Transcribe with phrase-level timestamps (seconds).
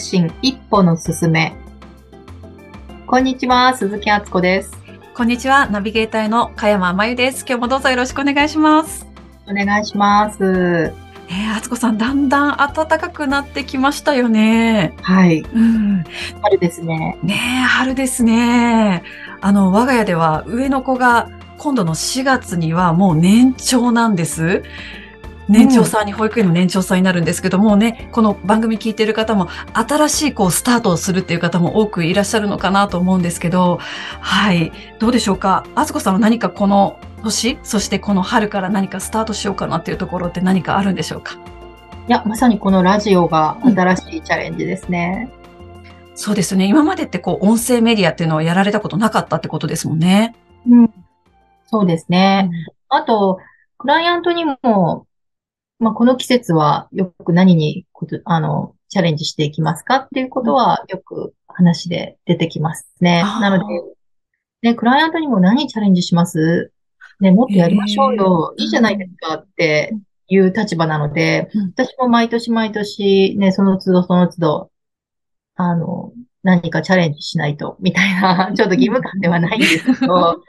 [0.00, 1.54] 促進一歩の進め。
[3.06, 4.72] こんにちは、鈴木敦子です。
[5.14, 7.44] こんにちは、ナビゲーターの加山真由です。
[7.46, 9.06] 今日もどうぞよろしくお願いします。
[9.46, 10.94] お願いします。
[11.28, 14.94] えー、敦子さん、だんだん暖かくなってきましたよね。
[15.02, 15.40] はい。
[15.40, 16.04] うん。
[16.40, 17.18] 春ですね。
[17.22, 19.02] ねえ、春ですね。
[19.42, 24.62] あの、我が家では上の子が今度の4月にはもう年長なんです。
[25.50, 33.78] 年長さんに、保育園の年長さんになるんですけどもね、この番組聞いてる方も、新しいこう、スタートをするっていう方も多くいらっしゃるのかなと思うんですけど、
[34.20, 34.70] はい。
[35.00, 35.64] どうでしょうか？
[35.74, 41.34] あつこさんは何かこの年、そしてこの春から何かスタートしようかなっていうところって何かあるんでしょうか？
[42.06, 45.32] いや、まさにこのラジオが新しいチャレンジですね。
[46.14, 46.66] そうですね。
[46.66, 50.36] 今までってこう、音声メディアっていうのはやられたことなかったってことですもんね。
[50.68, 50.90] うん。
[51.66, 52.50] そうですね。
[52.88, 53.38] あと、
[53.78, 55.06] クライアントにも、
[55.80, 63.22] まあ、この季節はよく何にこと、あの、チャレンジしていきますかっていうことはよく話で出てきますね。
[63.22, 63.64] なので、
[64.62, 66.70] ね、クライアントにも何チャレンジします？
[67.20, 68.54] ね、もっとやりましょうよ。
[68.58, 69.94] いいじゃないですかって
[70.28, 74.70] いう立場なのでうん、私も毎年毎年、ね、その都度その都度、
[75.56, 76.12] あの、
[76.42, 80.42] 何かチャレンジしないと、みたいな、ちょっと義務感ではないんですけど、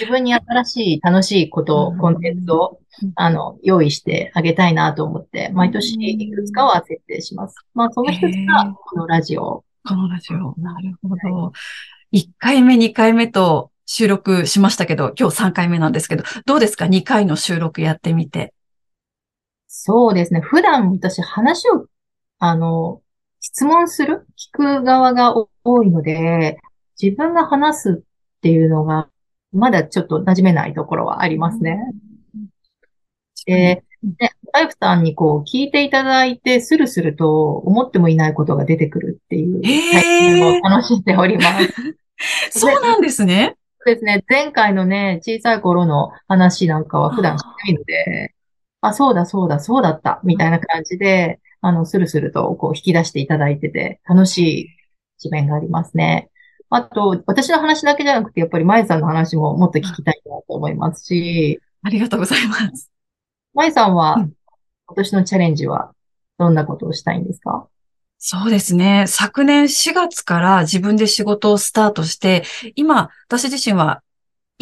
[0.00, 7.56] 自分に新しい楽しいことうんコンテンツをうん、あの、用意してあげたいなと思って、毎年いくつかは設定します。
[7.74, 9.64] まあ、その一つが、このラジオ。
[9.86, 10.54] このラジオ。
[10.60, 11.52] なるほど。
[12.12, 18.52] 1回目、2回目と収録しましたけど、今日3回目なんですけど、どうですか ?2 回の収録やってみて。
[19.66, 20.40] そうですね。
[20.40, 21.86] 普段私話を、
[22.38, 23.00] あの、
[23.40, 26.58] 質問する、聞く側が多いので、
[27.00, 29.08] 自分が話すっていうのが、
[29.52, 31.78] まだちょっと馴染めないところはありますね。
[33.46, 41.72] で、ね、ライフさんにこう聞いていただいて、スルスルと思ってもいないことが出てくるっていう体験を楽しんでおります。
[42.58, 43.56] そうなんですね。
[43.84, 44.24] そうですね。
[44.28, 48.34] 前回のね、小さい頃の話なんかは普段しないので、
[48.80, 54.68] あ、そうだ、そうだ、そうだった、みたいな感じで、あの、スルスルとこう引き出していただいてて、楽しい
[55.18, 56.30] 一面がありますね。
[56.74, 62.90] あと、私の話だけじゃなくて、やっぱりまゆさんの話ももっと聞きたいなと思いますし、ありがとうございます。
[63.52, 64.32] まゆさんはうん、
[64.86, 65.92] 今年のチャレンジは、
[66.38, 67.68] どんなことをしたいんですか？
[68.18, 69.04] そうですね。
[69.06, 72.44] 昨年4月から自分で仕事をスタートして、
[72.74, 74.02] 今、私自身は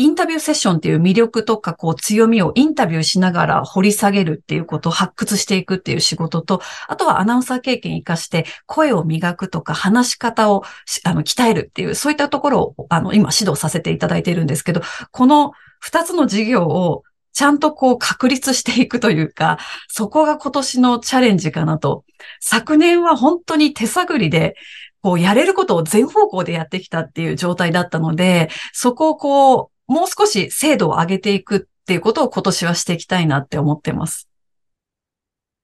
[0.01, 17.03] インタビューセッションっていう魅力とかこう強みをインタビューしながら掘り下げるっていうことを発掘していくっていう仕事と、あとはアナウンサー経験活かして声を磨くとか話し方をしあの鍛えるっていう、そういったところをあの今指導させていただいているんですけど、この二つの事業を
[17.33, 19.59] ちゃんとこう確立していくというか、
[19.89, 22.05] そこが今年のチャレンジかなと。
[22.41, 24.55] 昨年は本当に手探りで、
[25.03, 34.29] こうやれることを全方向でやってきたっていう状態だったので、そこをこう、もう少し精度を上げていくっていうことを今年はしていきたいなって思ってます。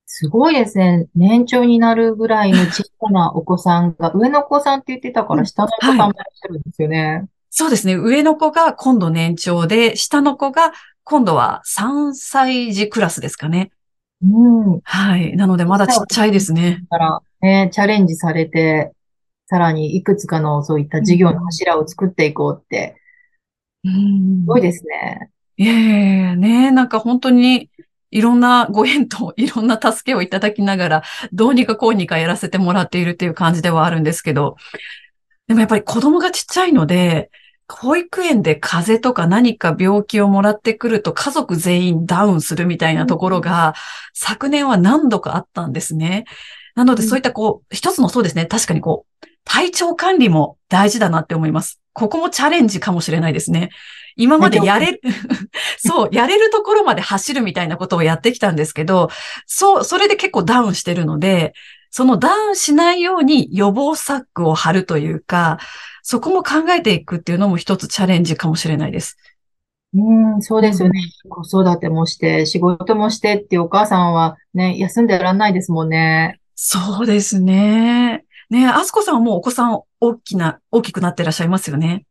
[0.07, 1.07] すごいですね。
[1.15, 7.27] 年長になるぐらいの小さなお子さんが、上のお子さんって言ってたから、下のお子さんもいらっしゃるんですよね。
[7.51, 7.95] そうですね。
[7.95, 10.73] 上の子が今度年長で、下の子が
[11.05, 13.71] 今度は3歳児クラスですかね。
[14.25, 14.81] うん。
[14.83, 15.37] はい。
[15.37, 16.85] なのでまだちっちゃいですね。
[16.91, 18.91] だから、ね、チャレンジされて、
[19.47, 22.97] さらにいくつかのそういった事業の柱を作っていこうって、
[23.85, 25.31] うんすごいですね。
[25.59, 27.71] いえいえ、ねなんか本当に
[28.11, 34.57] いろんなご縁と いろんな助けをいただきながら、どうにかこうにかやらせてもらっているっていう感じではあるんですけど、
[35.49, 37.31] でもやっぱり子供がちっちゃいので、
[37.69, 43.75] 保育園で風邪とか何か病気をもらってくると家族全員ダウンするみたいなところが、
[44.15, 46.25] 昨年は何度かあったんですね。
[46.75, 51.81] なのでそういったこう、一つのそうですね、確かにこう、体調管理も大事だなって思います。
[51.97, 53.71] ここもチャレンジかもしれないですね。
[54.17, 55.01] 今までやれる、
[55.79, 59.09] そう、やれるところまで走るみたいなことをやってきたんですけど、
[59.47, 61.55] そう、それで結構ダウンしてるので、
[61.91, 65.59] そのダウンしないように予防策を張るというか、
[66.03, 69.17] そこも考えていくっていうのも一つチャレンジかもしれないです。
[69.95, 71.01] うん、そうですよね。
[71.31, 76.41] 子育てもして、仕事もしてっていうお母さんはね、休んでらんないですもんね。
[76.55, 78.25] そうですね。
[78.51, 82.07] ねあすこさんはもうお子さん大きな、大きくなってらっしゃいますよね。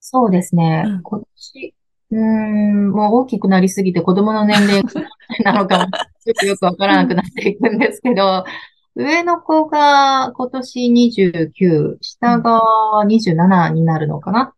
[0.00, 0.84] そうですね。
[0.86, 1.74] うん今年、
[2.12, 4.82] うーん、もう大きくなりすぎて子供の年齢
[5.44, 8.44] なのかも、ちょっとよくわからなくなっていくんですけど、
[8.96, 12.60] 上の子が今年29、下が
[13.06, 14.52] 27になるのかな。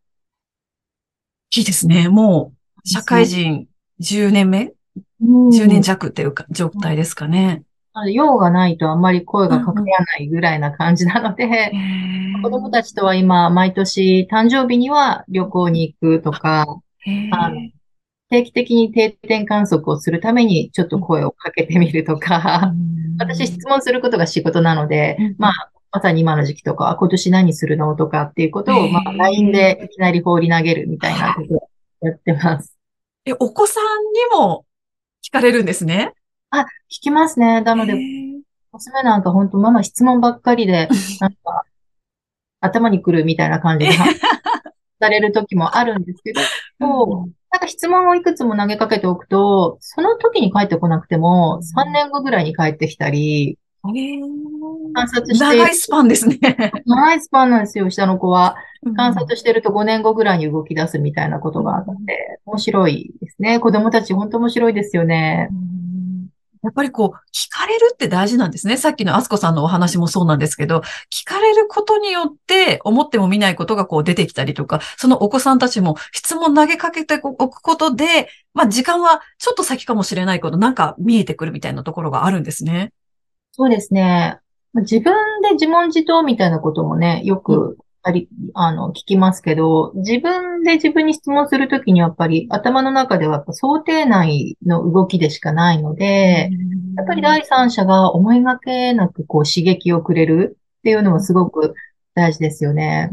[1.55, 2.09] いいですね。
[2.09, 2.53] も
[2.85, 3.67] う、社会人
[4.01, 4.73] 10年目？
[5.21, 7.63] うん ?10 年弱っていうか、状態ですかね。
[7.95, 11.73] なので用がないとあんまり声がかうんからないぐらいな感じなので、へ
[12.43, 16.67] 子供たちとは今、毎年誕生日には旅行に行くとか、
[17.33, 17.73] あのえ。
[18.31, 22.73] 定期的に定点観測をするためにちょっと声をかけてみるとか、
[23.19, 25.53] 私質問することが仕事なのでうん、まあ、
[25.93, 31.69] まさに今の時期とか、あ今年何するのとかっていうことを、まあ、LINE でいきなり放り投げるみたいなことを
[32.01, 32.75] やってます。
[33.27, 34.65] え、お子さんにも
[35.23, 36.15] 聞かれるんですね？
[36.53, 37.63] あ、聞きますね。
[37.63, 37.95] なので、
[38.73, 40.89] 娘なんか本当ママ質問ばっかりで、
[41.21, 41.65] なんか、
[42.61, 43.93] 頭にくるみたいな感じで
[45.01, 46.41] される時もあるんですけど、
[46.81, 53.59] うんなんか質問をいくつも投げかけておくと、その時に帰ってこなくても、3年後ぐらいに帰ってきたり、
[54.95, 56.39] 観察して長いスパンですね。
[56.87, 58.57] ナイスパンなんですよ、下の子は。
[58.97, 63.61] 観察してると5年後ぐらいに動き出すみたいなことがあって、面白いですね。
[63.61, 65.49] 子供たち本当面白いですよね。
[65.51, 65.82] うん
[66.63, 68.77] やっぱりこう、聞かれるって大事なんですね。
[68.77, 82.93] さっきのあすこさんのお話もそうなんですけど、聞かれることによって、思っても見ないことがこう出てきたりとか、そのお子さんたちも質問投げかけておくことで、まあ時間はちょっと先かもしれないけど、なんか見えてくるみたいなところがあるんですね。
[83.51, 84.39] そうですね。
[84.75, 96.51] 自分で自問自答みたいなこともね、よくあり、あの、聞きますけど、自分で自分に質問するときにやっぱり頭の中では想定内の動きでしかないので、
[96.97, 101.75] やっぱり第三者が思いがけなくこう刺激をくれるっていうのはすごく
[102.15, 103.11] 大事ですよね。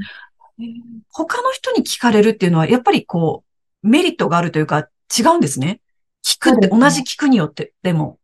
[1.12, 3.44] 他の人に聞かれるっていうのは、やっぱりこ
[3.84, 5.82] う、メリットがあるというか、違うんですね。
[6.26, 8.18] 聞くって、同じ聞くによって、でも。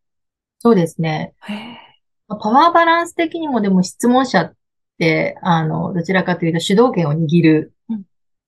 [0.60, 1.34] そうですね。
[2.28, 4.56] まあパワーバランス的にもでも質問者って、
[5.42, 8.04] あの、どちらかというと主導権を握るうん。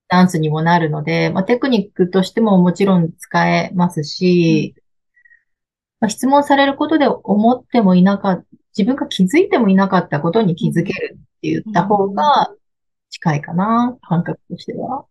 [0.08, 4.74] ダンスにもなるので、まあ、テクニックとしてももちろん使えますし、
[6.00, 8.46] まあ、質問されることで思ってもいなかった、
[8.78, 12.54] 自分が気づいてもいなかったことに気づけるって言った方が
[13.10, 15.06] 近いかな、感覚としては。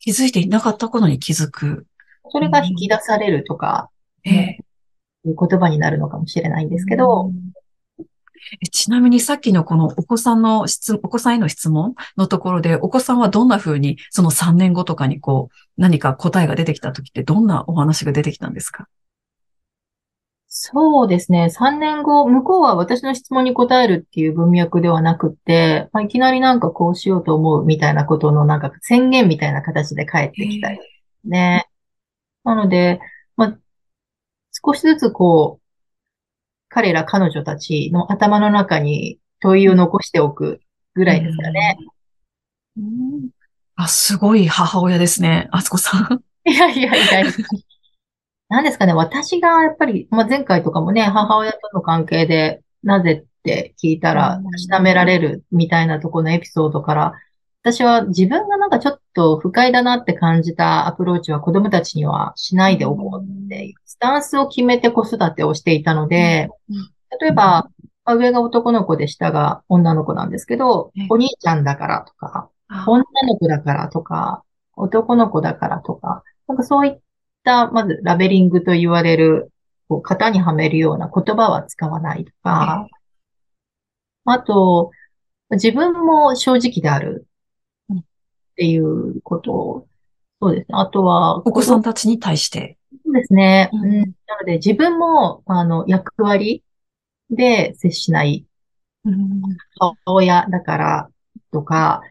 [0.00, 1.86] 気づいていなかったことに気づく。
[2.30, 3.90] それが引き出されるとか、
[4.24, 4.58] え
[5.24, 7.63] いう言葉になるのかもしれないんですけど、え
[8.70, 18.88] ちなみにさっきのこのお子さんの質、お子さんへの質問のところで、お子さんはどんな風に、その3年後とかにこう、何か答えが出てきた時ってどんなお話が出てきたんですか？
[20.56, 21.46] そうですね。
[21.50, 30.78] 3年後、向こうは私の質問に答えるっていう文脈ではなくって、まあ、いきなりなんかこうしようと思うみたいなことのなんか宣言みたいな形で返ってきたり
[31.24, 31.66] ね。
[32.44, 33.00] なので、
[33.36, 33.58] まあ、
[34.52, 35.63] 少しずつこう、
[36.74, 40.60] 彼ら彼女たちの頭の中に問いを残しておく
[40.94, 41.78] ぐらいですかね。
[42.76, 43.28] うん
[43.76, 45.48] あ、すごい母親ですね。
[45.52, 46.22] あつこさん。
[46.50, 47.32] いやいやいやいや。
[48.48, 57.12] なんですかね、私がやっぱり、まあ、前回とかもね、母親との関係で、なぜって聞いたらうん、たしなめられるみたいなところのエピソードから、
[57.64, 66.76] 私は自分がなんかちょっと不快だなって感じたアプローチは子供たちにはしないでおこうっていうスタンスを決めて子育てをしていたのでうん、
[67.20, 67.70] 例えば、ま
[68.06, 72.50] あ上が男の子で下が女の子なんですけどえ、お兄ちゃんだからとか、
[72.86, 74.42] 女の子だからとか、
[74.76, 77.00] 男の子だからとか、なんかそういっ
[77.44, 79.50] た、まずラベリングと言われる、
[79.88, 82.88] こう型にはめるような言葉は使わないとか、
[84.26, 84.90] あと、
[85.52, 87.26] 自分も正直である
[88.54, 89.88] っていうことを、
[90.40, 90.78] そうですね。
[90.78, 92.78] あとは、お子さんたちに対して。
[93.04, 93.68] そうですね。
[93.72, 94.00] ううんん。
[94.26, 96.62] なので、自分も、あの、役割
[97.30, 98.46] で接しない
[99.04, 99.42] うん
[99.78, 101.10] 母親だから
[101.52, 102.02] とか、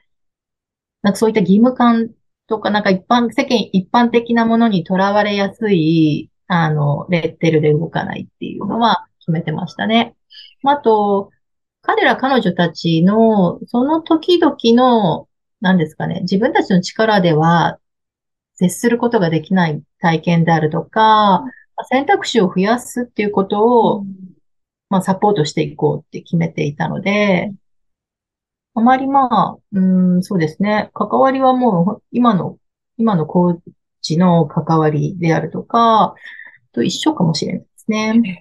[1.02, 2.12] なんかそういった義務感
[2.48, 10.16] とか、なんか一般、世間一般的なものにとらわれやすい、あの、レッテルで動かないっていうのは決めてましたね。
[10.64, 11.32] あと、
[11.82, 15.28] 彼ら彼女たちの、その時々の、
[15.64, 17.80] 何ですかね、自分たちの力では
[18.56, 21.46] 接することができない体験であるとか、
[21.90, 24.06] 選択肢を増やすっていうことを、
[24.90, 27.54] まあ、サポートしていこうって決めていたので、
[28.76, 30.92] あまりまあ、うーん、そうですね。
[30.94, 32.58] 関わりはもうほ、今の、
[32.98, 33.60] 今のコー
[34.02, 36.14] チの関わりであるとか、
[36.74, 38.40] と一緒かもしれないですね。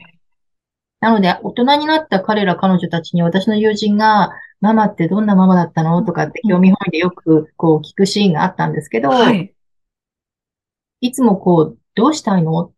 [0.98, 6.02] なので、大人になった彼ら彼女たちに私の友人が、ママってどんなママだったの？
[6.04, 9.52] とかって興味本位でよくこう聞くシーンがあったんですけど、はい。
[11.00, 12.52] いつもこう、どうしたいの？
[12.52, 12.72] 好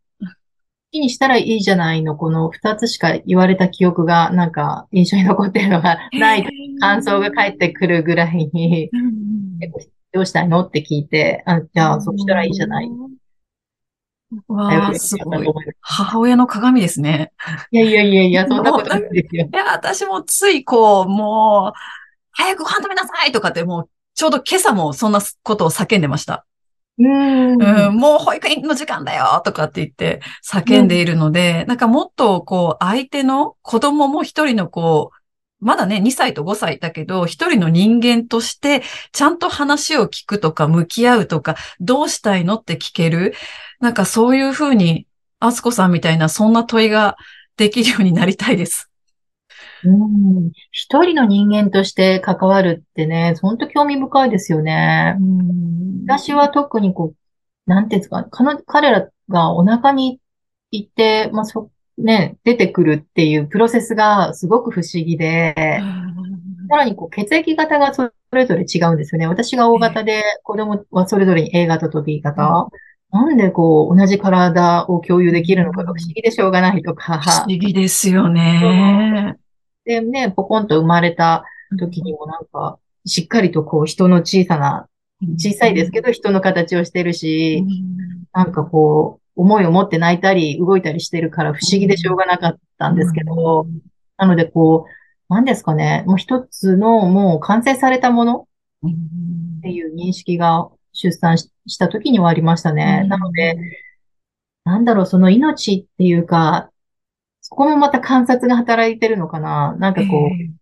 [0.90, 6.48] きにしたらいいじゃないの、この二つしか言われた記憶がなんか印象に残ってるのがない
[6.80, 8.90] 感想が返ってくるぐらいに、
[10.12, 12.88] どうしたいのって聞いて、あ、じゃあ、そうしたらいいじゃない。
[14.48, 15.46] わあ、すごい。
[15.80, 17.32] 母親の鏡ですね。
[17.70, 19.48] いやいやいや いや、そんなことないですよ。
[19.52, 21.78] いや、私もついこう、もう、
[22.32, 26.46] 早くご飯食べなさいとかってもう、ちょうど今朝もそんなことを叫んでました。
[26.96, 35.24] うんうん、もう保育園の時間だよとかって言って叫んでいるので、うん、なんかもっとこう相手の子供も一人のこう
[35.64, 43.32] まだね、2歳と5歳だけど、一人の人間として、ちゃんと話を聞くとか、向き合うとか、どうしたいのって聞ける。
[43.80, 45.06] なんかそういうふうに、
[45.40, 47.16] あつこさんみたいな、そんな問いが
[47.56, 48.90] できるようになりたいです。
[49.84, 50.52] うん。
[50.70, 55.16] 一人の人間として関わるってね、本当興味深いですよね。
[56.06, 58.26] 私は特にこう、なんていうんですか、
[58.66, 60.20] 彼らがお腹に
[60.70, 65.54] 行って、まあ、そ、ね、出てくるっていうプロセスがすごく不思議で、
[66.68, 69.26] さらにこう血液型がそれぞれ違うんですよね。
[69.26, 72.68] 私が O 型で、子供はそれぞれに A 型と B 型。
[73.14, 77.20] なんでこう、同じ体を共有できるのかが不思議でしょうがないとか。
[77.20, 79.36] 不思議ですよね。
[79.86, 81.44] でね、ポコンと生まれた
[81.78, 84.88] 時にもなんか、しっかりとこう、人の小さな、
[85.38, 87.64] 小さいですけど、人の形をしてるし、
[88.32, 93.68] なんかこう、思いを持って泣いたり動いたりしてるから不思議でしょうがなかったんですけど、
[94.16, 98.48] なのでこう、何ですかね、もう一つのもう完成されたもの
[98.88, 103.04] っていう認識が出産した時にはありましたね。
[103.08, 103.56] なので、
[104.64, 106.70] なんだろう、その命っていうか、
[107.42, 109.76] そこもまた観察が働いてるのかな。
[109.78, 110.54] なんかこう、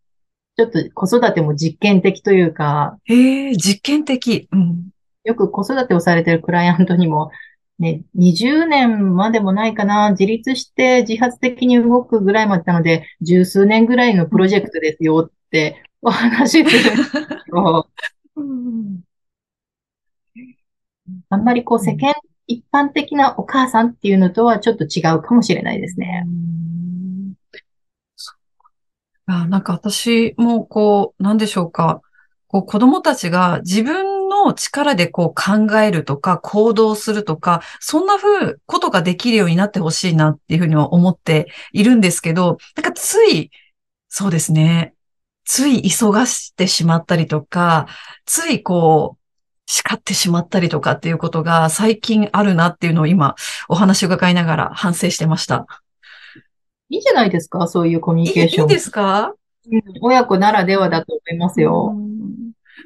[0.57, 2.99] ちょっと子育ても実験的というか。
[3.05, 4.49] へえ、実験的。
[4.51, 4.89] うん。
[5.25, 7.31] よく子育てをされてるクライアントにも、
[7.79, 17.13] ね、20年までもないかな、自立して自発的に動くぐらいまでなので、十数年ぐらいのプロジェクトですよってお話しする んです
[17.45, 17.89] けど、
[21.31, 22.15] あんまりこう世間
[22.47, 26.27] 一般的なお母さんっていうのとはちょっと違うかもしれないですね。
[29.27, 32.03] あなんか私もこう、なんでしょうか。
[32.49, 43.51] こう子供たちが自分の力でこう考えるとか行動するとか、そんな風ことができるようになってほしいなっていうふうには思っているんですけど、なんかつい、
[44.09, 44.95] そうですね。
[45.45, 47.87] つい急がしてしまったりとか、
[48.27, 49.22] ついこう、
[49.75, 53.37] 叱ってしまったりとかっていうことが最近あるなっていうのを今
[53.71, 55.67] お話を伺いながら反省してました。
[56.91, 58.63] いいじゃないですか、そういうコミュニケーション。
[58.65, 59.33] いいですか、
[59.71, 61.97] うん、親子ならではだと思いますよ。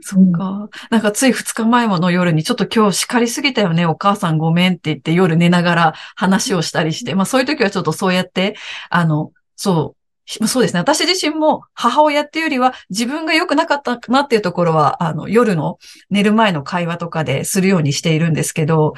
[0.00, 0.68] そっか。
[0.90, 8.54] なんかつい二日前もの夜にちょっと今日叱りすぎたよね、お母さんごめんって言って夜寝ながら話をしたりして、まあそういう時はちょっとそうやって、
[8.90, 10.05] あの、そう、
[10.46, 10.80] そうですね。
[10.80, 15.78] 私自身も母親っていうよりは自分が良くなかったなっていうところは、あの、夜の
[16.10, 18.94] 寝る前の会話とかでするようにしているんですけど、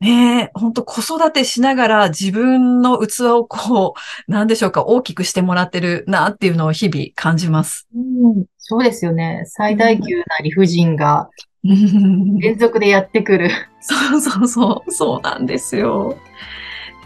[0.00, 3.94] ねえ、本当子育てしながら自分の器をこ
[4.28, 7.88] う、なんでしょうか、大きくしてもらってるなっていうのを日々感じます。
[7.92, 9.42] うん、そうですよね。
[9.46, 11.28] 最大級な理不尽が
[11.64, 13.50] 連続でやってくる。
[13.80, 16.16] そうそうそう、そうなんですよ。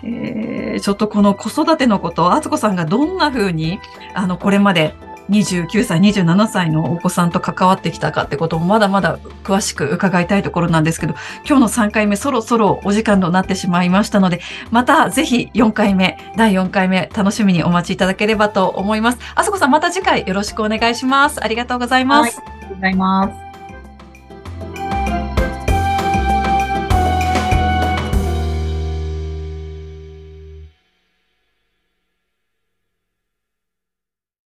[0.04, 3.80] えー、ちょっとこの子育てのこと、あつこさんがどんな風に、
[4.14, 4.94] あの、これまで
[5.30, 11.14] 29歳、27歳のお子さんと関わってきたかってこともまだまだ詳しく伺いたいところなんですけど、
[11.46, 14.40] 今日の3回目そろそろお時間となってしまいましたので、
[14.70, 19.18] またぜひ4回目、第4回目楽しみにお待ちいただければと思います。
[19.34, 21.42] あそこさんまた次回よろしくお願いします。
[21.42, 22.38] ありがとうございます。
[22.38, 23.51] はい、ありがとうございます。